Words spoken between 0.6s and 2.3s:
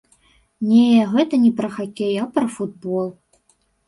Не, гэта не пра хакей, а